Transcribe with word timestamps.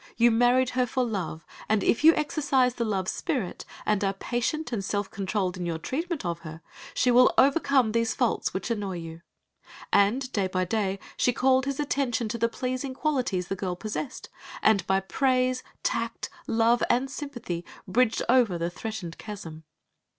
You 0.17 0.31
married 0.31 0.71
her 0.71 0.87
for 0.87 1.03
love, 1.03 1.45
and 1.69 1.83
if 1.83 2.03
you 2.03 2.15
exercise 2.15 2.73
the 2.73 2.83
love 2.83 3.07
spirit, 3.07 3.65
and 3.85 4.03
are 4.03 4.13
patient 4.15 4.71
and 4.71 4.83
self 4.83 5.11
controlled 5.11 5.57
in 5.57 5.65
your 5.67 5.77
treatment 5.77 6.25
of 6.25 6.39
her, 6.39 6.63
she 6.95 7.11
will 7.11 7.31
overcome 7.37 7.91
these 7.91 8.15
faults 8.15 8.51
which 8.51 8.71
annoy 8.71 8.97
you." 8.97 9.21
And 9.93 10.31
day 10.31 10.47
by 10.47 10.65
day 10.65 10.97
she 11.17 11.31
called 11.31 11.65
his 11.65 11.79
attention 11.79 12.27
to 12.29 12.39
the 12.39 12.49
pleasing 12.49 12.95
qualities 12.95 13.47
the 13.47 13.55
girl 13.55 13.75
possessed, 13.75 14.27
and 14.63 14.87
by 14.87 15.01
praise, 15.01 15.61
tact, 15.83 16.31
love, 16.47 16.81
and 16.89 17.07
sympathy 17.07 17.63
bridged 17.87 18.23
over 18.27 18.57
the 18.57 18.71
threatened 18.71 19.19
chasm. 19.19 19.65